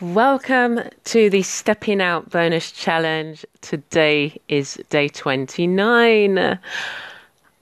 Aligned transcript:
Welcome 0.00 0.78
to 1.06 1.28
the 1.28 1.42
Stepping 1.42 2.00
Out 2.00 2.30
Bonus 2.30 2.70
Challenge. 2.70 3.44
Today 3.62 4.40
is 4.46 4.80
day 4.90 5.08
29. 5.08 6.60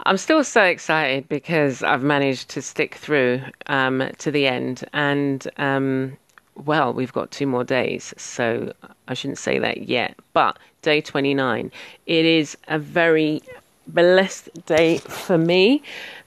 I'm 0.01 0.17
still 0.19 0.45
so 0.45 0.63
excited 0.63 1.31
because 1.31 1.83
I've 1.83 2.03
managed 2.03 2.51
to 2.51 2.61
stick 2.61 2.97
through 2.97 3.41
um, 3.69 4.11
to 4.19 4.31
the 4.31 4.47
end. 4.47 4.85
And, 4.93 5.49
um, 5.57 6.19
well, 6.67 6.93
we've 6.93 7.11
got 7.11 7.31
two 7.31 7.47
more 7.47 7.65
days, 7.65 8.13
so 8.19 8.71
I 9.09 9.15
shouldn't 9.15 9.39
say 9.39 9.59
that 9.59 9.89
yet. 9.89 10.15
But 10.35 10.59
day 10.83 11.01
29, 11.01 11.73
it 12.05 12.25
is 12.27 12.55
a 12.69 12.79
very 12.79 13.41
blessed 13.87 14.51
day 14.67 14.99
for 14.99 15.39
me 15.39 15.83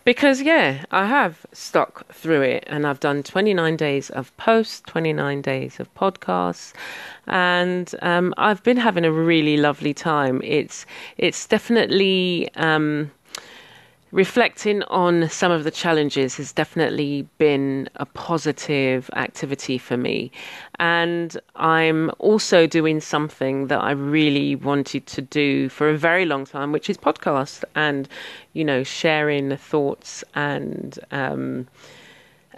because 0.05 0.41
yeah 0.41 0.83
i 0.91 1.05
have 1.05 1.45
stuck 1.51 2.11
through 2.13 2.41
it 2.41 2.63
and 2.67 2.87
i've 2.87 2.99
done 2.99 3.21
29 3.23 3.75
days 3.75 4.09
of 4.11 4.35
posts 4.37 4.81
29 4.87 5.41
days 5.41 5.79
of 5.79 5.93
podcasts. 5.93 6.73
And 7.27 7.93
um, 8.01 8.33
i've 8.37 8.63
been 8.63 8.77
having 8.77 9.05
a 9.05 9.11
really 9.11 9.57
lovely 9.57 9.93
time. 9.93 10.41
It's 10.43 10.85
it's 11.17 11.45
definitely 11.45 12.49
um, 12.55 13.11
reflecting 14.11 14.81
on 14.83 15.29
some 15.29 15.51
of 15.51 15.63
the 15.63 15.71
challenges 15.71 16.37
has 16.37 16.51
definitely 16.51 17.27
been 17.37 17.89
a 17.95 18.05
positive 18.05 19.09
activity 19.15 19.77
for 19.77 19.97
me. 19.97 20.31
And 20.79 21.39
I'm 21.55 22.11
also 22.19 22.65
doing 22.65 23.01
something 23.01 23.67
that 23.67 23.79
I 23.79 23.91
really 23.91 24.55
wanted 24.55 25.05
to 25.07 25.21
do 25.21 25.69
for 25.69 25.89
a 25.89 25.97
very 25.97 26.25
long 26.25 26.45
time, 26.45 26.71
which 26.71 26.89
is 26.89 26.97
podcast 26.97 27.63
and, 27.75 28.07
you 28.53 28.65
know, 28.65 28.83
sharing 28.83 29.55
thoughts 29.57 30.23
and, 30.33 30.97
um, 31.11 31.67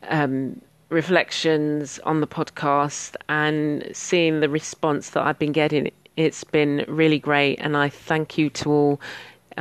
um, 0.03 0.61
reflections 0.89 1.99
on 1.99 2.19
the 2.19 2.27
podcast 2.27 3.15
and 3.29 3.89
seeing 3.93 4.41
the 4.41 4.49
response 4.49 5.11
that 5.11 5.25
I've 5.25 5.39
been 5.39 5.53
getting. 5.53 5.91
It's 6.17 6.43
been 6.43 6.83
really 6.87 7.19
great, 7.19 7.55
and 7.61 7.77
I 7.77 7.87
thank 7.87 8.37
you 8.37 8.49
to 8.49 8.69
all 8.69 9.01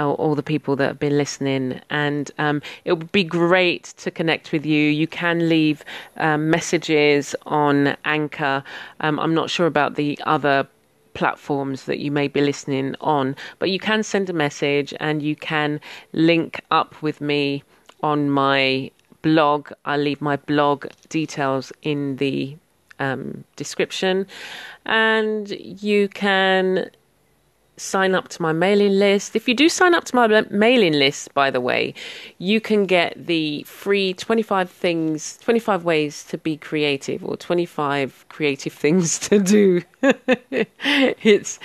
all, 0.01 0.35
the 0.35 0.43
people 0.43 0.77
that 0.77 0.87
have 0.87 0.99
been 0.99 1.17
listening. 1.17 1.81
And 1.91 2.31
um, 2.39 2.63
it 2.85 2.93
would 2.95 3.13
be 3.13 3.25
great 3.25 3.85
to 3.99 4.11
connect 4.11 4.53
with 4.53 4.65
you. 4.65 4.91
You 4.91 5.07
can 5.07 5.49
leave 5.49 5.85
um, 6.17 6.51
messages 6.51 7.35
on 7.47 7.97
Anchor. 8.05 8.63
Um, 9.01 9.19
I'm 9.19 9.35
not 9.35 9.51
sure 9.51 9.67
about 9.67 9.97
the 9.97 10.19
other 10.25 10.67
platforms 11.15 11.85
that 11.85 11.99
you 11.99 12.11
may 12.11 12.29
be 12.29 12.41
listening 12.41 12.95
on, 13.01 13.37
but 13.59 13.71
you 13.71 13.79
can 13.79 14.03
send 14.03 14.31
a 14.31 14.33
message 14.33 14.95
and 15.01 15.23
you 15.23 15.37
can 15.37 15.81
link 16.13 16.61
up 16.71 17.03
with 17.03 17.21
me 17.21 17.63
on 18.03 18.31
my 18.31 18.91
blog. 19.23 19.73
I'll 19.85 20.01
leave 20.01 20.21
my 20.21 20.37
blog 20.37 20.87
details 21.09 21.73
in 21.83 22.17
the 22.17 22.57
um, 22.99 23.45
description, 23.57 24.27
and 24.87 25.51
you 25.51 26.09
can 26.09 26.91
sign 27.81 28.15
up 28.15 28.29
to 28.29 28.43
my 28.43 28.53
mailing 28.53 28.99
list. 28.99 29.35
If 29.35 29.49
you 29.49 29.55
do 29.55 29.69
sign 29.69 29.95
up 29.95 30.05
to 30.05 30.17
my 30.17 30.43
mailing 30.51 30.93
list, 30.93 31.33
by 31.35 31.51
the 31.51 31.61
way, 31.61 31.95
you 32.39 32.61
can 32.61 32.85
get 32.85 33.27
the 33.27 33.63
free 33.65 34.13
25 34.15 34.71
things, 34.71 35.39
25 35.39 35.85
ways 35.85 36.25
to 36.25 36.39
be 36.39 36.57
creative 36.57 37.25
or 37.25 37.37
25 37.37 38.27
creative 38.29 38.73
things 38.85 39.19
to 39.21 39.39
do. 39.39 39.83
it's 40.03 41.59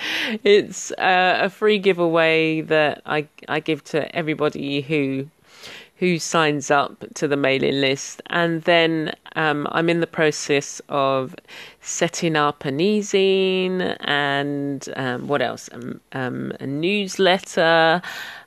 it's 0.44 0.90
uh, 0.92 1.38
a 1.42 1.50
free 1.50 1.78
giveaway 1.78 2.62
that 2.62 3.02
I 3.06 3.28
I 3.48 3.60
give 3.60 3.84
to 3.84 4.14
everybody 4.14 4.80
who 4.80 5.28
who 5.98 6.18
signs 6.18 6.70
up 6.70 7.04
to 7.14 7.26
the 7.26 7.36
mailing 7.36 7.80
list. 7.80 8.20
And 8.26 8.62
then 8.62 9.14
um, 9.34 9.66
I'm 9.70 9.88
in 9.88 10.00
the 10.00 10.06
process 10.06 10.80
of 10.88 11.34
setting 11.80 12.36
up 12.36 12.64
an 12.64 12.80
e-zine 12.80 13.96
and 14.00 14.88
um, 14.96 15.26
what 15.26 15.40
else? 15.40 15.68
Um, 15.72 16.00
um 16.12 16.52
a 16.60 16.66
newsletter, 16.66 18.02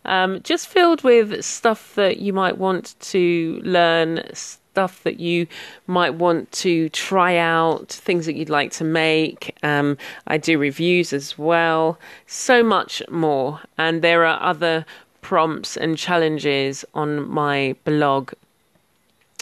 um, 0.05 0.41
just 0.43 0.67
filled 0.67 1.03
with 1.03 1.43
stuff 1.43 1.95
that 1.95 2.17
you 2.17 2.33
might 2.33 2.57
want 2.57 2.95
to 2.99 3.61
learn. 3.63 4.23
Stuff 4.33 5.03
that 5.03 5.19
you 5.19 5.47
might 5.87 6.13
want 6.13 6.49
to 6.51 6.87
try 6.89 7.35
out, 7.35 7.89
things 7.89 8.27
that 8.27 8.35
you'd 8.35 8.51
like 8.51 8.71
to 8.71 8.83
make. 8.83 9.57
Um, 9.63 9.97
I 10.27 10.37
do 10.37 10.57
reviews 10.59 11.11
as 11.11 11.37
well, 11.37 11.99
so 12.27 12.63
much 12.63 13.01
more. 13.09 13.59
And 13.77 14.01
there 14.01 14.25
are 14.25 14.41
other 14.41 14.85
prompts 15.21 15.77
and 15.77 15.97
challenges 15.97 16.85
on 16.93 17.29
my 17.29 17.75
blog 17.83 18.33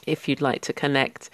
if 0.05 0.27
you'd 0.27 0.41
like 0.41 0.61
to 0.61 0.73
connect 0.73 1.29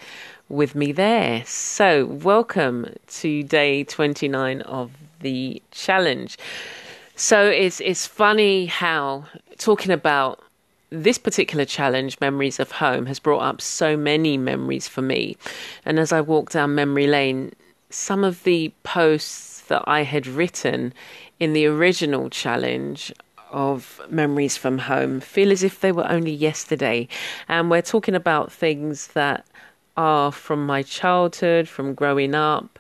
with 0.50 0.76
me 0.76 0.92
there. 0.92 1.44
So, 1.46 2.06
welcome 2.06 2.94
to 3.08 3.44
day 3.44 3.84
29 3.84 4.62
of 4.62 4.92
the 5.22 5.62
challenge. 5.72 6.38
So, 7.16 7.48
it's 7.48 7.80
it's 7.80 8.06
funny 8.06 8.66
how 8.66 9.26
talking 9.58 9.92
about 9.92 10.44
this 10.90 11.18
particular 11.18 11.66
challenge, 11.66 12.20
Memories 12.22 12.60
of 12.60 12.74
Home, 12.74 13.08
has 13.08 13.20
brought 13.20 13.42
up 13.42 13.62
so 13.62 13.98
many 13.98 14.38
memories 14.38 14.88
for 14.88 15.02
me. 15.02 15.36
And 15.86 16.00
as 16.00 16.12
I 16.12 16.22
walk 16.22 16.52
down 16.52 16.76
memory 16.76 17.08
lane, 17.08 17.54
some 17.90 18.24
of 18.24 18.44
the 18.44 18.72
posts 18.84 19.62
that 19.62 19.84
I 19.88 20.04
had 20.04 20.28
written 20.28 20.94
in 21.40 21.54
the 21.54 21.66
original 21.66 22.30
challenge 22.30 23.12
of 23.54 24.02
memories 24.10 24.58
from 24.58 24.80
home 24.80 25.20
feel 25.20 25.52
as 25.52 25.64
if 25.64 25.80
they 25.80 25.92
were 25.92 26.10
only 26.10 26.32
yesterday. 26.32 27.08
And 27.48 27.70
we're 27.70 27.82
talking 27.82 28.16
about 28.16 28.52
things 28.52 29.08
that 29.10 29.46
are 29.96 30.32
from 30.32 30.66
my 30.66 30.82
childhood, 30.82 31.70
from 31.70 31.94
growing 31.94 32.36
up. 32.36 32.80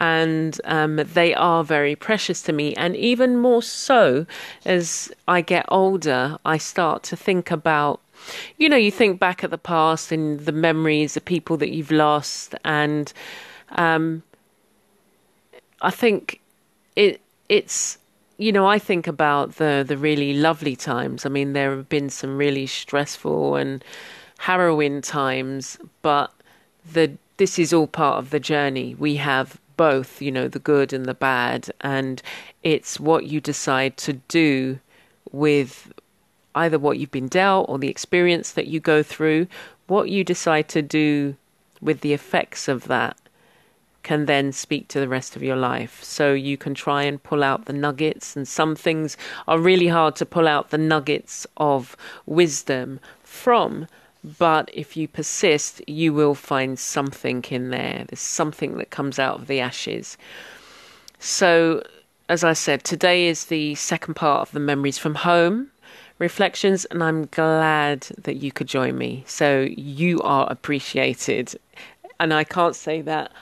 And 0.00 0.58
um, 0.64 0.96
they 0.96 1.34
are 1.34 1.62
very 1.62 1.94
precious 1.94 2.40
to 2.42 2.52
me. 2.52 2.74
And 2.74 2.96
even 2.96 3.36
more 3.36 3.62
so 3.62 4.26
as 4.64 5.12
I 5.28 5.42
get 5.42 5.66
older, 5.68 6.38
I 6.44 6.56
start 6.58 7.02
to 7.04 7.16
think 7.16 7.50
about 7.50 8.00
you 8.56 8.68
know, 8.68 8.76
you 8.76 8.90
think 8.90 9.18
back 9.18 9.42
at 9.42 9.50
the 9.50 9.58
past 9.58 10.12
and 10.12 10.38
the 10.40 10.52
memories, 10.52 11.14
the 11.14 11.20
people 11.20 11.56
that 11.56 11.70
you've 11.70 11.90
lost, 11.90 12.54
and 12.64 13.12
um, 13.70 14.22
I 15.80 15.90
think 15.90 16.40
it 16.96 17.20
it's 17.48 17.98
you 18.42 18.50
know, 18.50 18.66
I 18.66 18.78
think 18.78 19.06
about 19.06 19.56
the 19.56 19.84
the 19.86 19.96
really 19.96 20.34
lovely 20.34 20.74
times. 20.74 21.24
I 21.24 21.28
mean, 21.28 21.52
there 21.52 21.70
have 21.76 21.88
been 21.88 22.10
some 22.10 22.36
really 22.36 22.66
stressful 22.66 23.54
and 23.54 23.84
harrowing 24.38 25.00
times, 25.00 25.78
but 26.02 26.32
the 26.92 27.12
this 27.36 27.58
is 27.58 27.72
all 27.72 27.86
part 27.86 28.18
of 28.18 28.30
the 28.30 28.40
journey. 28.40 28.96
We 28.98 29.16
have 29.16 29.60
both, 29.76 30.20
you 30.20 30.32
know, 30.32 30.48
the 30.48 30.58
good 30.58 30.92
and 30.92 31.06
the 31.06 31.14
bad, 31.14 31.70
and 31.80 32.20
it's 32.64 32.98
what 32.98 33.26
you 33.26 33.40
decide 33.40 33.96
to 33.98 34.14
do 34.14 34.80
with 35.30 35.92
either 36.54 36.78
what 36.78 36.98
you've 36.98 37.12
been 37.12 37.28
dealt 37.28 37.68
or 37.68 37.78
the 37.78 37.88
experience 37.88 38.52
that 38.52 38.66
you 38.66 38.80
go 38.80 39.02
through, 39.02 39.46
what 39.86 40.10
you 40.10 40.24
decide 40.24 40.68
to 40.68 40.82
do 40.82 41.36
with 41.80 42.00
the 42.00 42.12
effects 42.12 42.68
of 42.68 42.88
that 42.88 43.16
can 44.02 44.26
then 44.26 44.52
speak 44.52 44.88
to 44.88 45.00
the 45.00 45.08
rest 45.08 45.36
of 45.36 45.42
your 45.42 45.56
life. 45.56 46.02
So 46.02 46.32
you 46.32 46.56
can 46.56 46.74
try 46.74 47.04
and 47.04 47.22
pull 47.22 47.42
out 47.42 47.66
the 47.66 47.72
nuggets, 47.72 48.36
and 48.36 48.46
some 48.46 48.74
things 48.74 49.16
are 49.46 49.58
really 49.58 49.88
hard 49.88 50.16
to 50.16 50.26
pull 50.26 50.48
out 50.48 50.70
the 50.70 50.78
nuggets 50.78 51.46
of 51.56 51.96
wisdom 52.26 53.00
from. 53.22 53.86
But 54.38 54.70
if 54.72 54.96
you 54.96 55.08
persist, 55.08 55.82
you 55.88 56.12
will 56.12 56.34
find 56.34 56.78
something 56.78 57.44
in 57.50 57.70
there. 57.70 58.04
There's 58.08 58.20
something 58.20 58.76
that 58.78 58.90
comes 58.90 59.18
out 59.18 59.40
of 59.40 59.46
the 59.46 59.60
ashes. 59.60 60.16
So, 61.18 61.82
as 62.28 62.44
I 62.44 62.52
said, 62.52 62.84
today 62.84 63.26
is 63.26 63.46
the 63.46 63.74
second 63.74 64.14
part 64.14 64.48
of 64.48 64.52
the 64.52 64.60
Memories 64.60 64.98
from 64.98 65.16
Home 65.16 65.70
reflections, 66.18 66.84
and 66.86 67.02
I'm 67.02 67.26
glad 67.26 68.02
that 68.18 68.36
you 68.36 68.52
could 68.52 68.68
join 68.68 68.96
me. 68.96 69.24
So, 69.26 69.62
you 69.76 70.20
are 70.20 70.50
appreciated. 70.50 71.58
And 72.20 72.32
I 72.32 72.44
can't 72.44 72.76
say 72.76 73.02
that 73.02 73.32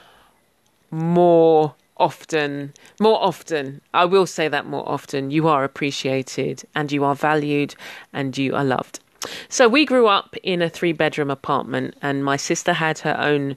more 0.91 1.75
often, 1.97 2.73
more 3.01 3.23
often, 3.23 3.81
I 3.93 4.05
will 4.07 4.27
say 4.27 4.49
that 4.49 4.67
more 4.67 4.89
often, 4.89 5.31
you 5.31 5.49
are 5.49 5.65
appreciated 5.65 6.65
and 6.75 6.91
you 6.91 7.05
are 7.05 7.15
valued 7.15 7.75
and 8.13 8.37
you 8.37 8.55
are 8.55 8.65
loved. 8.65 9.01
So 9.49 9.69
we 9.69 9.85
grew 9.85 10.07
up 10.07 10.35
in 10.43 10.63
a 10.63 10.71
three 10.71 10.93
bedroom 10.93 11.31
apartment 11.31 11.95
and 12.01 12.25
my 12.25 12.37
sister 12.37 12.73
had 12.73 13.01
her 13.01 13.17
own 13.21 13.57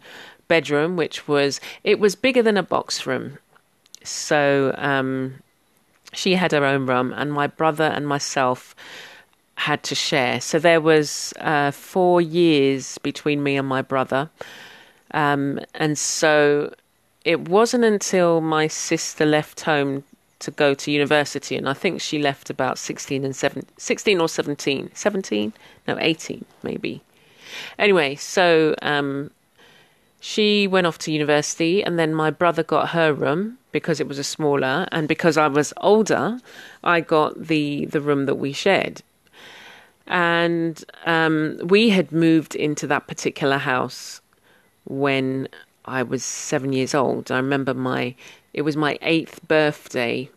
bedroom 0.49 0.97
which 0.97 1.25
was 1.27 1.61
it 1.85 1.99
was 1.99 2.15
bigger 2.15 2.43
than 2.43 2.57
a 2.57 2.63
box 2.63 3.07
room. 3.07 3.37
so 4.03 4.75
um, 4.77 5.35
she 6.13 6.35
had 6.35 6.51
her 6.51 6.65
own 6.65 6.85
room, 6.85 7.13
and 7.15 7.33
my 7.33 7.47
brother 7.47 7.85
and 7.85 8.07
myself 8.07 8.75
had 9.55 9.83
to 9.83 9.95
share. 9.95 10.41
So 10.41 10.59
there 10.59 10.81
was 10.81 11.33
uh, 11.39 11.71
four 11.71 12.21
years 12.21 12.97
between 12.99 13.43
me 13.43 13.57
and 13.57 13.67
my 13.67 13.81
brother, 13.81 14.29
um, 15.11 15.59
and 15.73 15.97
so 15.97 16.73
it 17.23 17.47
wasn't 17.47 17.83
until 17.83 18.41
my 18.41 18.67
sister 18.67 19.25
left 19.25 19.61
home 19.61 20.03
to 20.39 20.51
go 20.51 20.73
to 20.73 20.91
university, 20.91 21.55
and 21.55 21.69
I 21.69 21.73
think 21.73 22.01
she 22.01 22.19
left 22.19 22.49
about 22.49 22.77
16 22.77 23.23
and 23.23 23.35
7, 23.35 23.65
16 23.77 24.19
or 24.19 24.27
17, 24.27 24.91
17, 24.93 25.53
no, 25.87 25.97
18 25.99 26.45
maybe. 26.63 27.01
Anyway, 27.79 28.15
so 28.15 28.75
um, 28.81 29.31
she 30.19 30.67
went 30.67 30.85
off 30.87 30.97
to 30.99 31.11
university, 31.11 31.83
and 31.83 31.97
then 31.97 32.13
my 32.13 32.29
brother 32.29 32.63
got 32.63 32.89
her 32.89 33.13
room 33.13 33.57
because 33.71 33.99
it 33.99 34.07
was 34.07 34.19
a 34.19 34.23
smaller, 34.23 34.87
and 34.91 35.07
because 35.07 35.37
I 35.37 35.47
was 35.47 35.73
older, 35.77 36.39
I 36.83 37.01
got 37.01 37.47
the 37.47 37.85
the 37.85 38.01
room 38.01 38.25
that 38.25 38.35
we 38.35 38.53
shared. 38.53 39.01
And 40.07 40.83
um, 41.05 41.59
we 41.63 41.89
had 41.89 42.11
moved 42.11 42.55
into 42.55 42.85
that 42.87 43.07
particular 43.07 43.57
house 43.57 44.19
when 44.85 45.47
I 45.85 46.03
was 46.03 46.23
seven 46.23 46.73
years 46.73 46.93
old. 46.93 47.31
I 47.31 47.37
remember 47.37 47.73
my 47.73 48.15
it 48.53 48.61
was 48.61 48.77
my 48.77 48.97
eighth 49.01 49.45
birthday. 49.47 50.29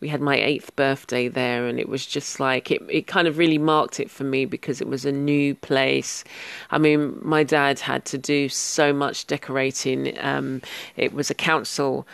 We 0.00 0.08
had 0.08 0.20
my 0.20 0.36
eighth 0.36 0.74
birthday 0.76 1.28
there, 1.28 1.66
and 1.66 1.78
it 1.80 1.88
was 1.88 2.04
just 2.04 2.38
like 2.38 2.70
it. 2.70 2.82
It 2.90 3.06
kind 3.06 3.26
of 3.26 3.38
really 3.38 3.58
marked 3.58 4.00
it 4.00 4.10
for 4.10 4.24
me 4.24 4.44
because 4.44 4.80
it 4.80 4.88
was 4.88 5.04
a 5.04 5.12
new 5.12 5.54
place. 5.54 6.24
I 6.70 6.78
mean, 6.78 7.18
my 7.22 7.42
dad 7.42 7.78
had 7.80 8.04
to 8.06 8.18
do 8.18 8.48
so 8.48 8.92
much 8.92 9.26
decorating. 9.26 10.18
Um, 10.20 10.60
it 10.96 11.14
was 11.14 11.30
a 11.30 11.34
council 11.34 12.06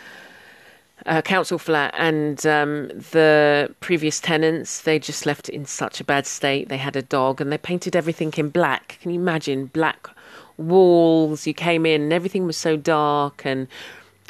a 1.07 1.21
council 1.21 1.57
flat, 1.57 1.93
and 1.97 2.45
um, 2.45 2.87
the 2.89 3.73
previous 3.79 4.19
tenants 4.19 4.81
they 4.81 4.99
just 4.99 5.25
left 5.25 5.49
it 5.49 5.55
in 5.55 5.65
such 5.65 5.99
a 5.99 6.03
bad 6.03 6.27
state. 6.27 6.69
They 6.69 6.77
had 6.77 6.95
a 6.95 7.01
dog, 7.01 7.41
and 7.41 7.51
they 7.51 7.57
painted 7.57 7.95
everything 7.95 8.31
in 8.37 8.49
black. 8.49 8.99
Can 9.01 9.11
you 9.11 9.19
imagine 9.19 9.65
black 9.65 10.11
walls? 10.57 11.47
You 11.47 11.53
came 11.53 11.85
in, 11.85 12.01
and 12.01 12.13
everything 12.13 12.45
was 12.45 12.57
so 12.57 12.77
dark, 12.77 13.45
and 13.45 13.67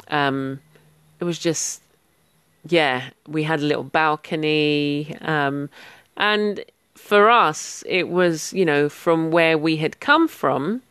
um, 0.08 0.60
it 1.20 1.24
was 1.24 1.38
just 1.38 1.82
yeah. 2.68 3.10
We 3.26 3.42
had 3.42 3.60
a 3.60 3.64
little 3.64 3.84
balcony, 3.84 5.16
um, 5.20 5.68
and 6.16 6.64
for 6.94 7.30
us, 7.30 7.82
it 7.86 8.08
was 8.08 8.52
you 8.52 8.64
know 8.64 8.88
from 8.88 9.30
where 9.30 9.58
we 9.58 9.76
had 9.76 10.00
come 10.00 10.28
from. 10.28 10.82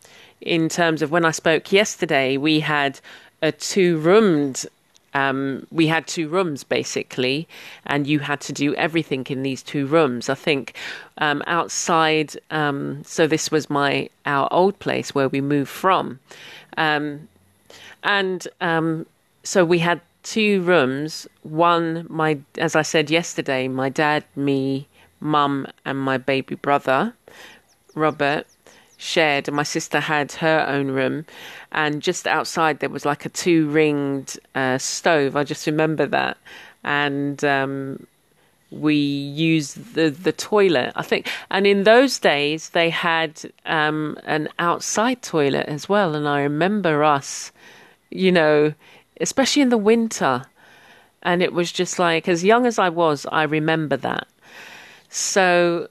In 0.42 0.70
terms 0.70 1.04
of 1.04 1.12
when 1.12 1.24
I 1.24 1.30
spoke 1.30 1.72
yesterday, 1.72 2.36
we 2.36 2.62
had 2.62 3.00
a 3.44 3.52
two 3.52 3.98
roomed 4.00 4.66
um, 5.14 5.68
we 5.72 5.88
had 5.88 6.08
two 6.08 6.28
rooms 6.30 6.64
basically, 6.64 7.48
and 7.86 8.08
you 8.08 8.20
had 8.20 8.42
to 8.42 8.54
do 8.54 8.74
everything 8.76 9.26
in 9.30 9.44
these 9.44 9.62
two 9.62 9.86
rooms. 9.86 10.30
I 10.30 10.36
think 10.36 10.76
um, 11.18 11.44
outside. 11.48 12.36
Um, 12.50 13.04
so 13.04 13.28
this 13.28 13.52
was 13.52 13.70
my 13.70 14.10
our 14.26 14.48
old 14.52 14.80
place 14.80 15.14
where 15.14 15.30
we 15.30 15.42
moved 15.42 15.70
from, 15.70 16.20
um, 16.78 17.28
and 18.04 18.48
um, 18.62 19.06
so 19.44 19.66
we 19.66 19.80
had 19.80 20.02
two 20.24 20.62
rooms. 20.62 21.28
One, 21.44 22.06
my 22.10 22.40
as 22.58 22.76
I 22.76 22.84
said 22.84 23.10
yesterday, 23.10 23.68
my 23.68 23.90
dad, 23.90 24.24
me, 24.36 24.88
mum, 25.20 25.68
and 25.86 26.00
my 26.00 26.18
baby 26.18 26.56
brother, 26.56 27.14
Robert 27.96 28.48
shared, 29.02 29.48
and 29.48 29.58
my 29.58 29.64
sister 29.64 30.00
had 30.00 30.32
her 30.34 30.66
own 30.68 30.92
room. 30.92 31.26
And 31.72 32.02
just 32.02 32.28
outside, 32.28 32.80
there 32.80 32.90
was 32.90 33.06
like 33.06 33.26
a 33.26 33.30
two 33.30 33.68
ringed 33.70 34.40
uh, 34.54 34.78
stove. 34.78 35.36
I 35.36 35.44
just 35.44 35.66
remember 35.66 36.06
that. 36.06 36.38
And 36.84 37.44
um, 37.44 38.06
we 38.70 38.96
used 38.96 39.96
the, 39.96 40.10
the 40.10 40.32
toilet, 40.32 40.94
I 40.96 41.02
think. 41.02 41.28
And 41.50 41.66
in 41.66 41.84
those 41.84 42.20
days, 42.20 42.70
they 42.70 42.90
had 42.90 43.42
um, 43.66 44.18
an 44.26 44.50
outside 44.60 45.22
toilet 45.22 45.66
as 45.68 45.90
well. 45.90 46.16
And 46.16 46.28
I 46.28 46.42
remember 46.42 47.04
us, 47.04 47.52
you 48.12 48.32
know, 48.32 48.74
especially 49.20 49.64
in 49.64 49.70
the 49.70 49.78
winter. 49.78 50.44
And 51.24 51.42
it 51.42 51.54
was 51.54 51.72
just 51.72 51.98
like, 51.98 52.28
as 52.28 52.44
young 52.44 52.66
as 52.66 52.78
I 52.78 52.90
was, 52.90 53.26
I 53.32 53.44
remember 53.44 53.98
that. 53.98 54.28
So 55.10 55.90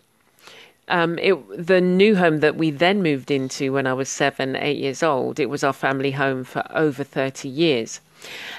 um, 0.90 1.18
it, 1.18 1.34
the 1.66 1.80
new 1.80 2.16
home 2.16 2.40
that 2.40 2.56
we 2.56 2.70
then 2.70 3.02
moved 3.02 3.30
into 3.30 3.72
when 3.72 3.86
I 3.86 3.94
was 3.94 4.08
seven, 4.08 4.56
eight 4.56 4.76
years 4.76 5.02
old, 5.02 5.40
it 5.40 5.48
was 5.48 5.64
our 5.64 5.72
family 5.72 6.10
home 6.10 6.44
for 6.44 6.64
over 6.70 7.04
30 7.04 7.48
years. 7.48 8.00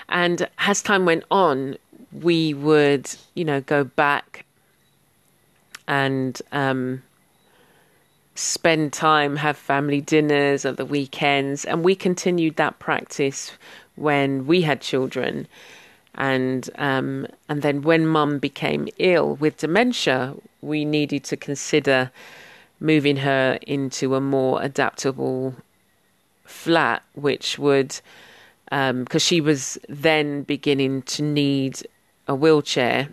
And 0.10 0.48
as 0.58 0.82
time 0.82 1.06
went 1.06 1.26
on, 1.30 1.78
we 2.12 2.54
would, 2.54 3.14
you 3.36 3.46
know, 3.46 3.62
go 3.62 3.84
back 3.84 4.46
and 5.88 6.42
um, 6.52 7.04
spend 8.36 8.94
time, 8.94 9.36
have 9.36 9.58
family 9.58 10.02
dinners 10.02 10.66
at 10.66 10.78
the 10.78 10.86
weekends. 10.86 11.66
And 11.66 11.84
we 11.84 11.96
continued 11.96 12.56
that 12.56 12.80
practice 12.80 13.52
when 13.96 14.48
we 14.48 14.62
had 14.62 14.82
children. 14.82 15.48
And 16.16 16.70
um, 16.78 17.26
and 17.48 17.62
then 17.62 17.82
when 17.82 18.06
mum 18.06 18.40
became 18.40 18.90
ill 18.98 19.36
with 19.36 19.58
dementia, 19.58 20.36
we 20.62 20.84
needed 20.84 21.24
to 21.26 21.38
consider 21.38 22.12
moving 22.80 23.18
her 23.18 23.60
into 23.66 24.16
a 24.16 24.22
more 24.22 24.62
adaptable 24.62 25.56
flat, 26.44 27.04
which 27.14 27.58
would, 27.58 28.00
because 28.66 28.90
um, 28.90 29.20
she 29.20 29.40
was 29.40 29.78
then 29.88 30.44
beginning 30.44 31.04
to 31.04 31.22
need 31.24 31.82
a 32.28 32.36
wheelchair. 32.36 33.10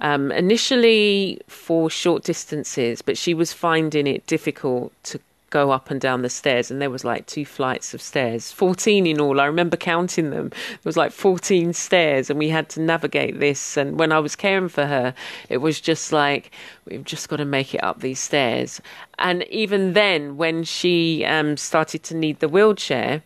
Um, 0.00 0.32
initially 0.32 1.40
for 1.46 1.88
short 1.88 2.24
distances, 2.24 3.00
but 3.00 3.16
she 3.16 3.32
was 3.32 3.52
finding 3.52 4.06
it 4.06 4.26
difficult 4.26 4.92
to 5.04 5.20
go 5.54 5.70
up 5.70 5.88
and 5.88 6.00
down 6.00 6.22
the 6.22 6.28
stairs, 6.28 6.68
and 6.68 6.82
there 6.82 6.90
was 6.90 7.04
like 7.04 7.26
two 7.26 7.44
flights 7.44 7.94
of 7.94 8.02
stairs, 8.02 8.50
14 8.50 9.06
in 9.06 9.20
all. 9.20 9.40
I 9.40 9.44
remember 9.44 9.76
counting 9.76 10.30
them. 10.30 10.48
There 10.48 10.78
was 10.84 10.96
like 10.96 11.12
14 11.12 11.72
stairs, 11.72 12.28
and 12.28 12.40
we 12.40 12.48
had 12.48 12.68
to 12.70 12.80
navigate 12.80 13.38
this. 13.38 13.76
And 13.76 13.96
when 13.96 14.10
I 14.10 14.18
was 14.18 14.34
caring 14.34 14.68
for 14.68 14.84
her, 14.84 15.14
it 15.48 15.58
was 15.58 15.80
just 15.80 16.12
like, 16.12 16.50
we've 16.86 17.04
just 17.04 17.28
got 17.28 17.36
to 17.36 17.44
make 17.44 17.72
it 17.72 17.84
up 17.84 18.00
these 18.00 18.18
stairs. 18.18 18.80
And 19.20 19.44
even 19.44 19.92
then, 19.92 20.36
when 20.36 20.64
she 20.64 21.24
um, 21.24 21.56
started 21.56 22.02
to 22.02 22.16
need 22.16 22.40
the 22.40 22.48
wheelchair, 22.48 23.22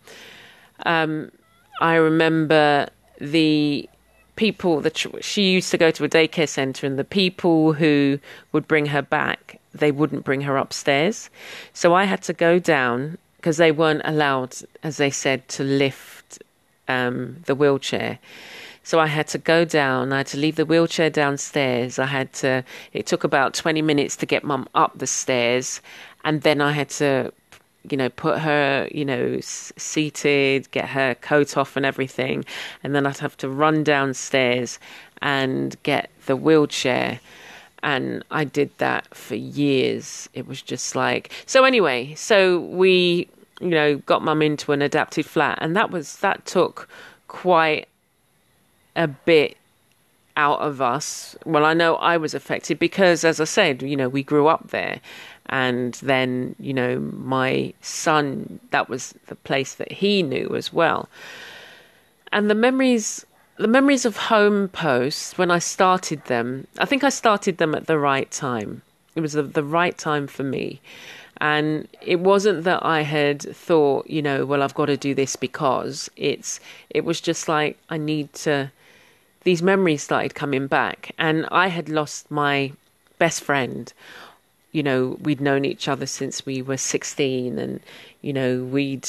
um, 0.85 1.33
I 1.81 1.95
remember 1.95 2.89
the 3.19 3.89
people 4.47 4.81
that 4.81 4.97
she 5.21 5.43
used 5.57 5.71
to 5.73 5.79
go 5.85 5.91
to 5.91 6.05
a 6.05 6.09
daycare 6.09 6.49
center 6.49 6.87
and 6.87 6.99
the 6.99 7.11
people 7.21 7.75
who 7.75 8.19
would 8.53 8.67
bring 8.69 8.87
her 8.87 9.03
back 9.03 9.59
they 9.73 9.93
wouldn't 9.93 10.25
bring 10.25 10.43
her 10.43 10.57
upstairs. 10.57 11.31
So 11.73 11.95
I 11.95 12.05
had 12.05 12.23
to 12.23 12.33
go 12.33 12.59
down 12.59 13.19
because 13.37 13.57
they 13.57 13.73
weren't 13.73 14.03
allowed, 14.05 14.57
as 14.83 14.97
they 14.97 15.11
said, 15.11 15.49
to 15.49 15.63
lift 15.63 16.43
um, 16.89 17.43
the 17.47 17.55
wheelchair. 17.55 18.19
So 18.83 18.99
I 18.99 19.07
had 19.07 19.29
to 19.29 19.39
go 19.39 19.65
down. 19.65 20.13
I 20.13 20.19
had 20.19 20.27
to 20.29 20.39
leave 20.39 20.57
the 20.57 20.65
wheelchair 20.65 21.11
downstairs. 21.11 21.99
I 21.99 22.07
had 22.07 22.33
to. 22.35 22.65
It 22.93 23.07
took 23.07 23.23
about 23.23 23.53
twenty 23.55 23.83
minutes 23.83 24.17
to 24.17 24.27
get 24.27 24.45
mum 24.45 24.67
up 24.75 24.99
the 24.99 25.07
stairs, 25.07 25.83
and 26.25 26.41
then 26.43 26.61
I 26.61 26.73
had 26.73 26.89
to, 26.91 27.33
you 27.91 27.99
know, 27.99 28.09
put 28.09 28.39
her, 28.41 28.89
you 28.91 29.05
know, 29.05 29.35
s- 29.39 29.73
seated, 29.77 30.71
get 30.71 30.89
her 30.91 31.15
coat 31.17 31.57
off 31.57 31.77
and 31.77 31.85
everything, 31.87 32.45
and 32.83 32.95
then 32.95 33.07
I'd 33.07 33.19
have 33.19 33.37
to 33.39 33.49
run 33.49 33.85
downstairs 33.85 34.79
and 35.21 35.77
get 35.83 36.11
the 36.27 36.37
wheelchair 36.37 37.21
and 37.83 38.25
I 38.31 38.45
did 38.45 38.71
that 38.79 39.15
for 39.15 39.35
years. 39.35 40.29
It 40.35 40.47
was 40.47 40.63
just 40.63 40.97
like 40.97 41.33
so. 41.47 41.65
Anyway, 41.65 42.15
so 42.15 42.61
we, 42.61 43.29
you 43.61 43.69
know, 43.69 43.97
got 43.99 44.23
mum 44.23 44.43
into 44.43 44.73
an 44.73 44.83
adapted 44.83 45.27
flat, 45.27 45.59
and 45.61 45.77
that 45.77 45.91
was 45.91 46.17
that 46.19 46.45
took 46.47 46.89
quite 47.29 47.89
a 48.97 49.07
bit 49.09 49.57
out 50.37 50.61
of 50.61 50.81
us. 50.81 51.37
Well, 51.45 51.65
I 51.65 51.75
know 51.75 51.97
I 51.97 52.17
was 52.17 52.35
affected 52.35 52.79
because, 52.79 53.25
as 53.25 53.41
I 53.41 53.45
said, 53.45 53.83
you 53.83 53.97
know, 53.97 54.09
we 54.09 54.23
grew 54.23 54.47
up 54.49 54.71
there, 54.71 55.01
and 55.49 55.95
then 55.95 56.55
you 56.59 56.75
know, 56.75 56.99
my 56.99 57.73
son, 57.81 58.61
that 58.71 58.89
was 58.89 59.15
the 59.27 59.37
place 59.37 59.75
that 59.75 59.93
he 59.93 60.23
knew 60.23 60.55
as 60.55 60.73
well, 60.73 61.09
and 62.33 62.51
the 62.51 62.55
memories 62.55 63.25
the 63.59 63.69
memories 63.69 64.05
of 64.05 64.17
home 64.17 64.69
posts 64.69 65.37
when 65.37 65.51
I 65.51 65.59
started 65.59 66.25
them, 66.27 66.69
I 66.79 66.85
think 66.85 67.03
I 67.03 67.09
started 67.09 67.59
them 67.59 67.75
at 67.75 67.87
the 67.87 67.99
right 67.99 68.31
time. 68.31 68.83
It 69.17 69.21
was 69.21 69.33
the, 69.33 69.43
the 69.43 69.65
right 69.65 69.99
time 69.99 70.29
for 70.29 70.45
me. 70.45 70.81
And 71.41 71.89
it 72.01 72.21
wasn't 72.21 72.65
that 72.65 72.85
I 72.85 73.03
had 73.03 73.43
thought, 73.43 74.09
you 74.09 74.23
know, 74.23 74.47
well, 74.47 74.63
I've 74.63 74.75
got 74.75 74.87
to 74.87 74.97
do 74.97 75.15
this 75.15 75.37
because 75.37 76.09
it's, 76.17 76.61
it 76.91 77.05
was 77.05 77.21
just 77.21 77.49
like, 77.49 77.79
I 77.91 77.97
need 77.97 78.33
to, 78.35 78.71
these 79.43 79.63
memories 79.63 80.03
started 80.05 80.35
coming 80.35 80.69
back. 80.69 81.13
And 81.19 81.47
I 81.51 81.69
had 81.69 81.89
lost 81.89 82.31
my 82.31 82.73
best 83.19 83.43
friend. 83.43 83.93
You 84.79 84.85
know, 84.85 85.17
we'd 85.21 85.41
known 85.41 85.65
each 85.65 85.89
other 85.89 86.07
since 86.07 86.47
we 86.47 86.63
were 86.63 86.77
16 86.77 87.59
and, 87.59 87.81
you 88.23 88.33
know, 88.33 88.63
we'd 88.63 89.09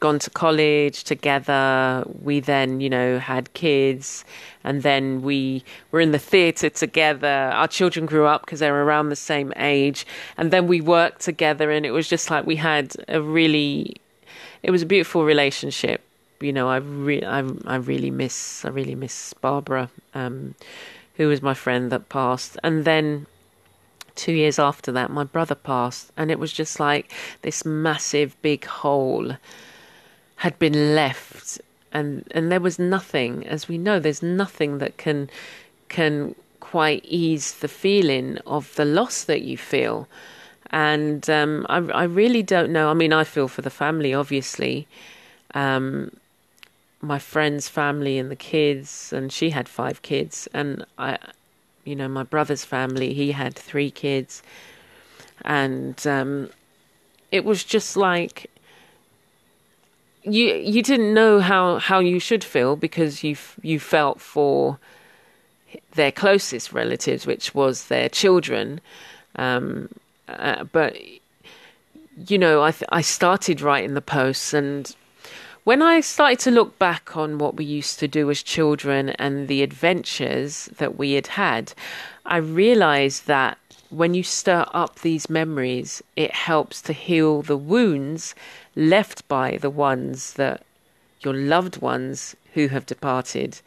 gone 0.00 0.18
to 0.18 0.30
college 0.30 1.04
together. 1.04 2.04
We 2.22 2.40
then, 2.40 2.80
you 2.80 2.88
know, 2.88 3.18
had 3.18 3.52
kids, 3.52 4.24
and 4.64 4.82
then 4.82 5.20
we 5.20 5.62
were 5.90 6.00
in 6.00 6.12
the 6.12 6.18
theatre 6.18 6.70
together. 6.70 7.28
Our 7.28 7.68
children 7.68 8.06
grew 8.06 8.26
up 8.26 8.40
because 8.46 8.60
they 8.60 8.70
were 8.70 8.84
around 8.84 9.10
the 9.10 9.16
same 9.16 9.52
age, 9.56 10.06
and 10.38 10.50
then 10.50 10.66
we 10.66 10.80
worked 10.80 11.20
together, 11.20 11.70
and 11.70 11.84
it 11.84 11.92
was 11.92 12.08
just 12.08 12.30
like 12.30 12.46
we 12.46 12.56
had 12.56 12.96
a 13.08 13.20
really, 13.20 13.96
it 14.62 14.70
was 14.70 14.82
a 14.82 14.86
beautiful 14.86 15.24
relationship. 15.24 16.00
You 16.40 16.54
know, 16.54 16.68
I 16.68 16.76
re- 16.76 17.22
I, 17.22 17.44
I 17.66 17.76
really 17.76 18.10
miss, 18.10 18.64
I 18.64 18.70
really 18.70 18.94
miss 18.94 19.34
Barbara, 19.34 19.90
um, 20.14 20.54
who 21.16 21.28
was 21.28 21.42
my 21.42 21.54
friend 21.54 21.92
that 21.92 22.08
passed, 22.08 22.56
and 22.64 22.86
then 22.86 23.26
two 24.14 24.32
years 24.32 24.58
after 24.58 24.92
that, 24.92 25.10
my 25.10 25.24
brother 25.24 25.54
passed, 25.54 26.12
and 26.16 26.30
it 26.30 26.38
was 26.38 26.52
just 26.52 26.80
like 26.80 27.12
this 27.42 27.64
massive 27.64 28.40
big 28.42 28.64
hole 28.64 29.36
had 30.36 30.58
been 30.58 30.94
left, 30.94 31.60
and 31.92 32.24
and 32.32 32.50
there 32.50 32.60
was 32.60 32.78
nothing, 32.78 33.46
as 33.46 33.68
we 33.68 33.78
know, 33.78 33.98
there's 33.98 34.22
nothing 34.22 34.78
that 34.78 34.96
can 34.96 35.28
can 35.88 36.34
quite 36.60 37.04
ease 37.04 37.52
the 37.54 37.68
feeling 37.68 38.38
of 38.46 38.74
the 38.76 38.84
loss 38.84 39.24
that 39.24 39.42
you 39.42 39.56
feel. 39.58 40.06
And 40.72 41.28
um, 41.28 41.66
I, 41.68 41.78
I 41.78 42.04
really 42.04 42.44
don't 42.44 42.70
know. 42.70 42.90
I 42.90 42.94
mean, 42.94 43.12
I 43.12 43.24
feel 43.24 43.48
for 43.48 43.62
the 43.62 43.70
family, 43.70 44.14
obviously. 44.14 44.86
Um, 45.52 46.12
my 47.02 47.18
friend's 47.18 47.68
family 47.68 48.18
and 48.18 48.30
the 48.30 48.36
kids, 48.36 49.12
and 49.12 49.32
she 49.32 49.50
had 49.50 49.68
five 49.68 50.02
kids, 50.02 50.48
and 50.52 50.84
I, 50.98 51.18
you 51.90 51.96
know, 51.96 52.08
my 52.08 52.22
brother's 52.22 52.64
family, 52.64 53.12
he 53.12 53.32
had 53.32 53.54
three 53.54 53.90
kids. 53.90 54.42
And 55.42 56.06
um, 56.06 56.50
it 57.32 57.44
was 57.44 57.64
just 57.64 57.96
like 57.96 58.48
you 60.22 60.54
you 60.54 60.82
didn't 60.82 61.12
know 61.12 61.40
how, 61.40 61.78
how 61.78 61.98
you 61.98 62.20
should 62.20 62.44
feel 62.44 62.76
because 62.76 63.24
you 63.24 63.36
you 63.62 63.80
felt 63.80 64.20
for 64.20 64.78
their 65.94 66.12
closest 66.12 66.72
relatives, 66.72 67.26
which 67.26 67.54
was 67.54 67.88
their 67.88 68.08
children. 68.08 68.80
Um, 69.36 69.88
uh, 70.28 70.64
but 70.64 70.96
you 72.28 72.38
know, 72.38 72.62
I 72.62 72.70
th- 72.70 72.88
I 72.92 73.00
started 73.00 73.60
writing 73.60 73.94
the 73.94 74.02
posts, 74.02 74.54
and 74.54 74.94
when 75.64 75.82
I 75.82 76.00
started 76.00 76.38
to 76.40 76.50
look 76.50 76.78
back 76.78 77.16
on 77.16 77.38
what 77.38 77.56
we 77.56 77.64
used 77.64 77.98
to 77.98 78.08
do 78.08 78.30
as 78.30 78.42
children 78.42 79.10
and 79.10 79.46
the 79.46 79.62
adventures 79.62 80.66
that 80.78 80.96
we 80.96 81.12
had 81.12 81.28
had, 81.28 81.74
I 82.24 82.38
realized 82.38 83.26
that 83.26 83.58
when 83.90 84.14
you 84.14 84.22
stir 84.22 84.64
up 84.72 85.00
these 85.00 85.28
memories, 85.28 86.02
it 86.16 86.32
helps 86.32 86.80
to 86.82 86.92
heal 86.92 87.42
the 87.42 87.56
wounds 87.56 88.34
left 88.76 89.26
by 89.28 89.58
the 89.58 89.70
ones 89.70 90.34
that 90.34 90.64
your 91.20 91.34
loved 91.34 91.82
ones 91.82 92.36
who 92.54 92.68
have 92.68 92.86
departed. 92.86 93.60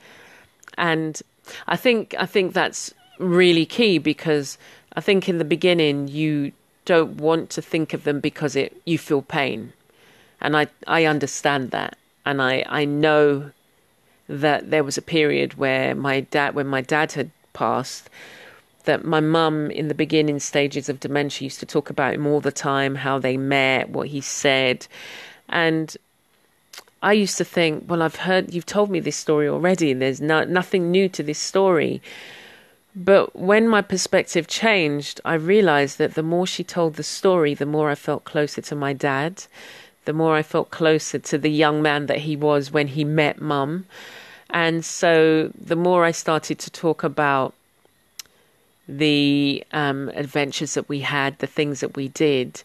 And 0.77 1.21
I 1.67 1.75
think 1.75 2.15
I 2.17 2.25
think 2.25 2.53
that's 2.53 2.93
really 3.19 3.65
key 3.65 3.97
because 3.97 4.57
I 4.93 5.01
think 5.01 5.29
in 5.29 5.37
the 5.37 5.45
beginning 5.45 6.07
you 6.07 6.53
don't 6.85 7.17
want 7.17 7.49
to 7.51 7.61
think 7.61 7.93
of 7.93 8.03
them 8.03 8.19
because 8.19 8.55
it 8.55 8.81
you 8.85 8.97
feel 8.97 9.21
pain 9.21 9.73
and 10.43 10.55
I 10.55 10.67
I 10.85 11.05
understand 11.05 11.71
that, 11.71 11.97
and 12.25 12.41
I 12.41 12.63
I 12.67 12.85
know 12.85 13.51
that 14.29 14.69
there 14.69 14.83
was 14.83 14.97
a 14.97 15.01
period 15.01 15.55
where 15.55 15.95
my 15.95 16.21
dad 16.21 16.53
when 16.53 16.67
my 16.67 16.81
dad 16.81 17.13
had 17.13 17.31
passed 17.53 18.09
that 18.85 19.05
my 19.05 19.19
mum 19.19 19.71
in 19.71 19.87
the 19.87 19.93
beginning 19.93 20.39
stages 20.39 20.89
of 20.89 20.99
dementia 20.99 21.45
used 21.45 21.59
to 21.59 21.65
talk 21.65 21.89
about 21.89 22.13
him 22.13 22.27
all 22.27 22.41
the 22.41 22.51
time 22.51 22.95
how 22.95 23.17
they 23.17 23.37
met 23.37 23.89
what 23.89 24.09
he 24.09 24.21
said. 24.21 24.85
And 25.47 25.95
I 27.01 27.13
used 27.13 27.37
to 27.37 27.45
think, 27.45 27.85
well, 27.87 28.01
I've 28.01 28.17
heard 28.17 28.53
you've 28.53 28.65
told 28.65 28.89
me 28.89 28.99
this 28.99 29.15
story 29.15 29.47
already, 29.47 29.93
there's 29.93 30.21
no, 30.21 30.43
nothing 30.43 30.91
new 30.91 31.07
to 31.09 31.23
this 31.23 31.39
story. 31.39 32.01
But 32.95 33.35
when 33.35 33.67
my 33.67 33.81
perspective 33.81 34.47
changed, 34.47 35.19
I 35.25 35.33
realized 35.35 35.97
that 35.97 36.13
the 36.13 36.23
more 36.23 36.45
she 36.45 36.63
told 36.63 36.95
the 36.95 37.03
story, 37.03 37.53
the 37.53 37.65
more 37.65 37.89
I 37.89 37.95
felt 37.95 38.23
closer 38.23 38.61
to 38.61 38.75
my 38.75 38.93
dad 38.93 39.45
the 40.05 40.13
more 40.13 40.35
I 40.35 40.43
felt 40.43 40.69
closer 40.69 41.19
to 41.19 41.37
the 41.37 41.51
young 41.51 41.81
man 41.81 42.07
that 42.07 42.19
he 42.19 42.35
was 42.35 42.71
when 42.71 42.87
he 42.87 43.03
met 43.03 43.41
mum. 43.41 43.85
And 44.49 44.83
so 44.85 45.51
the 45.59 45.75
more 45.75 46.05
I 46.05 46.11
started 46.11 46.59
to 46.59 46.69
talk 46.69 47.03
about 47.03 47.53
the 48.87 49.63
um, 49.71 50.09
adventures 50.09 50.73
that 50.73 50.89
we 50.89 50.99
had, 50.99 51.39
the 51.39 51.47
things 51.47 51.79
that 51.79 51.95
we 51.95 52.09
did, 52.09 52.63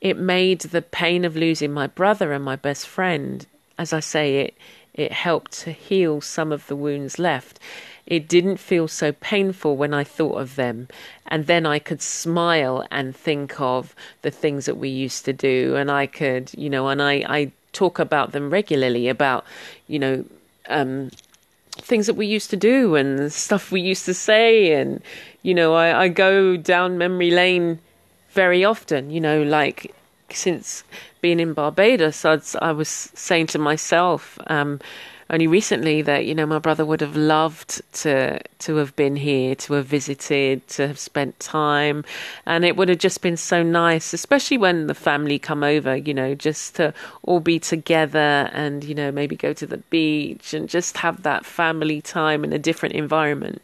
it 0.00 0.16
made 0.16 0.60
the 0.60 0.82
pain 0.82 1.24
of 1.24 1.36
losing 1.36 1.72
my 1.72 1.86
brother 1.86 2.32
and 2.32 2.44
my 2.44 2.56
best 2.56 2.86
friend, 2.86 3.46
as 3.78 3.92
I 3.92 4.00
say, 4.00 4.36
it 4.38 4.54
it 4.94 5.10
helped 5.10 5.50
to 5.52 5.72
heal 5.72 6.20
some 6.20 6.52
of 6.52 6.68
the 6.68 6.76
wounds 6.76 7.18
left 7.18 7.58
it 8.06 8.28
didn't 8.28 8.58
feel 8.58 8.88
so 8.88 9.12
painful 9.12 9.76
when 9.76 9.94
I 9.94 10.04
thought 10.04 10.40
of 10.40 10.56
them. 10.56 10.88
And 11.26 11.46
then 11.46 11.64
I 11.66 11.78
could 11.78 12.02
smile 12.02 12.86
and 12.90 13.16
think 13.16 13.60
of 13.60 13.94
the 14.22 14.30
things 14.30 14.66
that 14.66 14.76
we 14.76 14.88
used 14.88 15.24
to 15.24 15.32
do. 15.32 15.76
And 15.76 15.90
I 15.90 16.06
could, 16.06 16.52
you 16.54 16.68
know, 16.68 16.88
and 16.88 17.00
I, 17.00 17.24
I 17.26 17.52
talk 17.72 17.98
about 17.98 18.32
them 18.32 18.50
regularly 18.50 19.08
about, 19.08 19.44
you 19.88 19.98
know, 19.98 20.24
um, 20.68 21.10
things 21.72 22.06
that 22.06 22.14
we 22.14 22.26
used 22.26 22.50
to 22.50 22.56
do 22.56 22.94
and 22.94 23.32
stuff 23.32 23.72
we 23.72 23.80
used 23.80 24.04
to 24.04 24.14
say. 24.14 24.72
And, 24.72 25.02
you 25.42 25.54
know, 25.54 25.74
I, 25.74 26.04
I 26.04 26.08
go 26.08 26.56
down 26.56 26.98
memory 26.98 27.30
lane 27.30 27.78
very 28.30 28.64
often, 28.64 29.10
you 29.10 29.20
know, 29.20 29.42
like 29.42 29.94
since 30.30 30.84
being 31.20 31.40
in 31.40 31.54
Barbados, 31.54 32.24
I'd, 32.24 32.42
I 32.60 32.72
was 32.72 32.88
saying 32.88 33.46
to 33.48 33.58
myself, 33.58 34.38
um, 34.48 34.80
only 35.34 35.48
recently 35.48 36.00
that 36.02 36.26
you 36.26 36.34
know 36.34 36.46
my 36.46 36.60
brother 36.60 36.86
would 36.86 37.00
have 37.00 37.16
loved 37.16 37.82
to 37.92 38.40
to 38.60 38.76
have 38.76 38.94
been 38.94 39.16
here, 39.16 39.56
to 39.56 39.74
have 39.74 39.86
visited, 39.86 40.66
to 40.68 40.86
have 40.86 40.98
spent 40.98 41.40
time, 41.40 42.04
and 42.46 42.64
it 42.64 42.76
would 42.76 42.88
have 42.88 42.98
just 42.98 43.20
been 43.20 43.36
so 43.36 43.62
nice, 43.62 44.14
especially 44.14 44.58
when 44.58 44.86
the 44.86 44.94
family 44.94 45.38
come 45.38 45.64
over. 45.64 45.96
You 45.96 46.14
know, 46.14 46.34
just 46.36 46.76
to 46.76 46.94
all 47.22 47.40
be 47.40 47.58
together 47.58 48.48
and 48.52 48.84
you 48.84 48.94
know 48.94 49.10
maybe 49.10 49.34
go 49.34 49.52
to 49.52 49.66
the 49.66 49.78
beach 49.78 50.54
and 50.54 50.68
just 50.68 50.98
have 50.98 51.24
that 51.24 51.44
family 51.44 52.00
time 52.00 52.44
in 52.44 52.52
a 52.52 52.58
different 52.58 52.94
environment. 52.94 53.60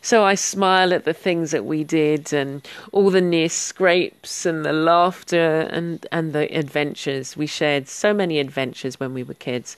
So 0.00 0.24
I 0.24 0.34
smile 0.36 0.92
at 0.94 1.04
the 1.04 1.12
things 1.12 1.50
that 1.50 1.64
we 1.64 1.84
did 1.84 2.32
and 2.32 2.66
all 2.92 3.10
the 3.10 3.20
near 3.20 3.48
scrapes 3.48 4.46
and 4.46 4.64
the 4.64 4.72
laughter 4.72 5.68
and, 5.70 6.06
and 6.12 6.32
the 6.32 6.46
adventures. 6.56 7.36
We 7.36 7.46
shared 7.46 7.88
so 7.88 8.14
many 8.14 8.38
adventures 8.38 8.98
when 9.00 9.12
we 9.12 9.22
were 9.22 9.34
kids. 9.34 9.76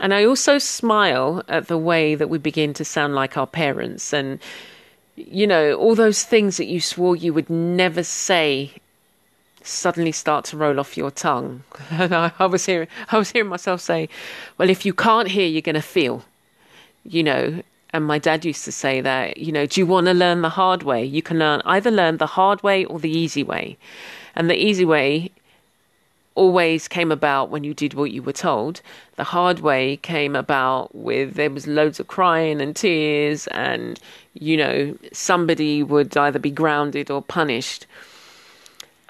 And 0.00 0.14
I 0.14 0.24
also 0.24 0.58
smile 0.58 1.42
at 1.46 1.68
the 1.68 1.76
way 1.76 2.14
that 2.14 2.30
we 2.30 2.38
begin 2.38 2.72
to 2.74 2.84
sound 2.86 3.14
like 3.14 3.36
our 3.36 3.46
parents 3.46 4.14
and, 4.14 4.40
you 5.14 5.46
know, 5.46 5.74
all 5.74 5.94
those 5.94 6.24
things 6.24 6.56
that 6.56 6.64
you 6.64 6.80
swore 6.80 7.14
you 7.14 7.34
would 7.34 7.50
never 7.50 8.02
say 8.02 8.72
suddenly 9.62 10.10
start 10.10 10.46
to 10.46 10.56
roll 10.56 10.80
off 10.80 10.96
your 10.96 11.10
tongue. 11.10 11.62
And 11.90 12.14
I, 12.14 12.32
I 12.38 12.46
was 12.46 12.64
hearing, 12.64 12.88
I 13.10 13.18
was 13.18 13.30
hearing 13.30 13.50
myself 13.50 13.82
say, 13.82 14.08
well, 14.56 14.70
if 14.70 14.86
you 14.86 14.94
can't 14.94 15.28
hear, 15.28 15.46
you're 15.46 15.60
going 15.60 15.74
to 15.74 15.82
feel, 15.82 16.24
you 17.04 17.22
know, 17.22 17.62
and 17.92 18.06
my 18.06 18.18
dad 18.18 18.46
used 18.46 18.64
to 18.64 18.72
say 18.72 19.02
that, 19.02 19.36
you 19.36 19.52
know, 19.52 19.66
do 19.66 19.80
you 19.80 19.86
want 19.86 20.06
to 20.06 20.14
learn 20.14 20.40
the 20.40 20.48
hard 20.48 20.82
way? 20.82 21.04
You 21.04 21.20
can 21.20 21.38
learn 21.38 21.60
either 21.66 21.90
learn 21.90 22.16
the 22.16 22.26
hard 22.26 22.62
way 22.62 22.86
or 22.86 22.98
the 23.00 23.10
easy 23.10 23.42
way. 23.42 23.76
And 24.34 24.48
the 24.48 24.56
easy 24.56 24.84
way 24.84 25.30
always 26.40 26.88
came 26.88 27.12
about 27.12 27.50
when 27.50 27.64
you 27.64 27.74
did 27.74 27.92
what 27.92 28.10
you 28.10 28.22
were 28.22 28.32
told. 28.32 28.80
The 29.16 29.24
hard 29.24 29.60
way 29.60 29.98
came 29.98 30.34
about 30.34 30.94
with 30.94 31.34
there 31.34 31.50
was 31.50 31.66
loads 31.66 32.00
of 32.00 32.08
crying 32.08 32.62
and 32.62 32.74
tears, 32.74 33.46
and 33.48 34.00
you 34.32 34.56
know 34.56 34.96
somebody 35.12 35.82
would 35.82 36.16
either 36.16 36.38
be 36.38 36.50
grounded 36.50 37.10
or 37.10 37.20
punished. 37.20 37.86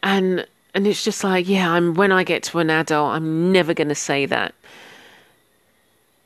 And 0.02 0.44
and 0.74 0.88
it's 0.88 1.04
just 1.04 1.22
like, 1.22 1.48
yeah, 1.48 1.70
I'm 1.70 1.94
when 1.94 2.10
I 2.10 2.24
get 2.24 2.42
to 2.44 2.58
an 2.58 2.68
adult, 2.68 3.14
I'm 3.14 3.52
never 3.52 3.74
going 3.74 3.90
to 3.90 3.94
say 4.10 4.26
that. 4.26 4.52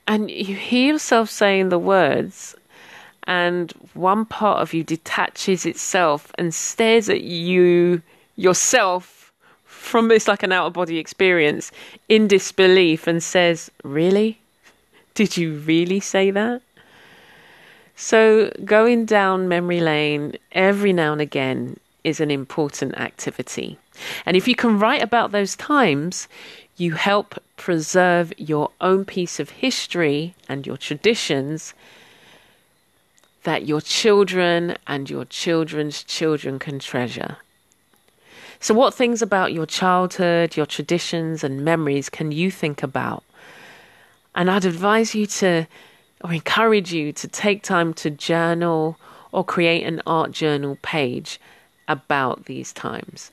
And 0.08 0.30
you 0.30 0.54
hear 0.54 0.94
yourself 0.94 1.28
saying 1.28 1.68
the 1.68 1.78
words, 1.78 2.56
and 3.24 3.72
one 3.92 4.24
part 4.24 4.62
of 4.62 4.72
you 4.72 4.82
detaches 4.82 5.66
itself 5.66 6.32
and 6.38 6.54
stares 6.54 7.10
at 7.10 7.20
you 7.20 8.00
yourself 8.36 9.13
from 9.84 10.08
this 10.08 10.26
like 10.26 10.42
an 10.42 10.52
out 10.52 10.66
of 10.66 10.72
body 10.72 10.98
experience 10.98 11.70
in 12.08 12.26
disbelief 12.26 13.06
and 13.06 13.22
says, 13.22 13.70
Really? 13.84 14.40
Did 15.14 15.36
you 15.36 15.58
really 15.58 16.00
say 16.00 16.30
that? 16.32 16.62
So, 17.94 18.50
going 18.64 19.04
down 19.04 19.46
memory 19.48 19.80
lane 19.80 20.36
every 20.50 20.92
now 20.92 21.12
and 21.12 21.20
again 21.20 21.78
is 22.02 22.18
an 22.18 22.30
important 22.30 22.98
activity. 22.98 23.78
And 24.26 24.36
if 24.36 24.48
you 24.48 24.56
can 24.56 24.80
write 24.80 25.02
about 25.02 25.30
those 25.30 25.54
times, 25.54 26.26
you 26.76 26.94
help 26.94 27.40
preserve 27.56 28.32
your 28.36 28.72
own 28.80 29.04
piece 29.04 29.38
of 29.38 29.50
history 29.50 30.34
and 30.48 30.66
your 30.66 30.76
traditions 30.76 31.72
that 33.44 33.66
your 33.66 33.80
children 33.80 34.76
and 34.86 35.08
your 35.08 35.24
children's 35.26 36.02
children 36.02 36.58
can 36.58 36.80
treasure. 36.80 37.36
So, 38.64 38.72
what 38.72 38.94
things 38.94 39.20
about 39.20 39.52
your 39.52 39.66
childhood, 39.66 40.56
your 40.56 40.64
traditions, 40.64 41.44
and 41.44 41.66
memories 41.66 42.08
can 42.08 42.32
you 42.32 42.50
think 42.50 42.82
about? 42.82 43.22
And 44.34 44.50
I'd 44.50 44.64
advise 44.64 45.14
you 45.14 45.26
to, 45.26 45.66
or 46.22 46.32
encourage 46.32 46.90
you 46.90 47.12
to 47.12 47.28
take 47.28 47.62
time 47.62 47.92
to 47.92 48.08
journal 48.08 48.96
or 49.32 49.44
create 49.44 49.84
an 49.84 50.00
art 50.06 50.32
journal 50.32 50.78
page 50.80 51.38
about 51.88 52.46
these 52.46 52.72
times. 52.72 53.32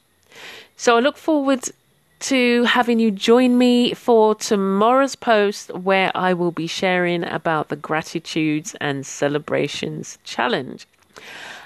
So, 0.75 0.97
I 0.97 0.99
look 0.99 1.15
forward 1.15 1.63
to 2.31 2.63
having 2.65 2.99
you 2.99 3.09
join 3.09 3.57
me 3.57 3.93
for 3.93 4.35
tomorrow's 4.35 5.15
post 5.15 5.73
where 5.73 6.11
I 6.13 6.33
will 6.33 6.51
be 6.51 6.67
sharing 6.67 7.23
about 7.23 7.69
the 7.69 7.77
Gratitudes 7.77 8.75
and 8.81 9.05
Celebrations 9.05 10.17
Challenge. 10.25 10.85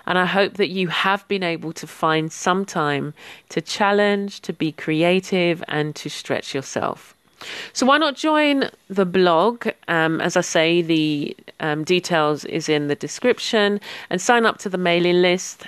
And 0.05 0.17
I 0.17 0.25
hope 0.25 0.53
that 0.55 0.69
you 0.69 0.87
have 0.87 1.27
been 1.27 1.43
able 1.43 1.73
to 1.73 1.87
find 1.87 2.31
some 2.31 2.65
time 2.65 3.13
to 3.49 3.61
challenge, 3.61 4.41
to 4.41 4.53
be 4.53 4.71
creative, 4.71 5.63
and 5.67 5.95
to 5.95 6.09
stretch 6.09 6.53
yourself. 6.53 7.15
So 7.73 7.85
why 7.85 7.97
not 7.97 8.15
join 8.15 8.69
the 8.89 9.05
blog? 9.05 9.67
Um, 9.87 10.21
as 10.21 10.37
I 10.37 10.41
say, 10.41 10.81
the 10.81 11.35
um, 11.59 11.83
details 11.83 12.45
is 12.45 12.69
in 12.69 12.87
the 12.87 12.95
description, 12.95 13.79
and 14.09 14.21
sign 14.21 14.45
up 14.45 14.57
to 14.59 14.69
the 14.69 14.77
mailing 14.77 15.21
list 15.21 15.67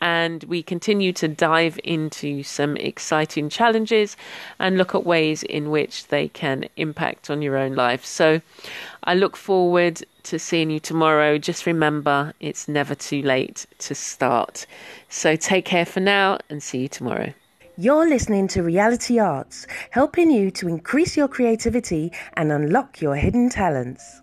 and 0.00 0.44
we 0.44 0.62
continue 0.62 1.12
to 1.14 1.28
dive 1.28 1.78
into 1.84 2.42
some 2.42 2.76
exciting 2.76 3.48
challenges 3.48 4.16
and 4.58 4.76
look 4.76 4.94
at 4.94 5.04
ways 5.04 5.42
in 5.42 5.70
which 5.70 6.08
they 6.08 6.28
can 6.28 6.68
impact 6.76 7.30
on 7.30 7.42
your 7.42 7.56
own 7.56 7.74
life. 7.74 8.04
So 8.04 8.40
I 9.04 9.14
look 9.14 9.36
forward 9.36 10.02
to 10.24 10.38
seeing 10.38 10.70
you 10.70 10.80
tomorrow. 10.80 11.38
Just 11.38 11.66
remember, 11.66 12.34
it's 12.40 12.68
never 12.68 12.94
too 12.94 13.22
late 13.22 13.66
to 13.78 13.94
start. 13.94 14.66
So 15.08 15.36
take 15.36 15.64
care 15.64 15.86
for 15.86 16.00
now 16.00 16.38
and 16.50 16.62
see 16.62 16.82
you 16.82 16.88
tomorrow. 16.88 17.32
You're 17.76 18.08
listening 18.08 18.46
to 18.48 18.62
Reality 18.62 19.18
Arts, 19.18 19.66
helping 19.90 20.30
you 20.30 20.52
to 20.52 20.68
increase 20.68 21.16
your 21.16 21.26
creativity 21.26 22.12
and 22.34 22.52
unlock 22.52 23.00
your 23.00 23.16
hidden 23.16 23.50
talents. 23.50 24.22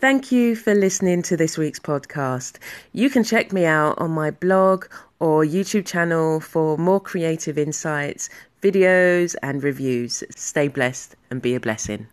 Thank 0.00 0.32
you 0.32 0.56
for 0.56 0.74
listening 0.74 1.20
to 1.24 1.36
this 1.36 1.58
week's 1.58 1.78
podcast. 1.78 2.56
You 2.94 3.10
can 3.10 3.22
check 3.22 3.52
me 3.52 3.66
out 3.66 3.98
on 3.98 4.12
my 4.12 4.30
blog 4.30 4.86
or 5.18 5.44
YouTube 5.44 5.84
channel 5.84 6.40
for 6.40 6.78
more 6.78 7.00
creative 7.00 7.58
insights, 7.58 8.30
videos, 8.62 9.36
and 9.42 9.62
reviews. 9.62 10.24
Stay 10.30 10.68
blessed 10.68 11.16
and 11.30 11.42
be 11.42 11.54
a 11.54 11.60
blessing. 11.60 12.06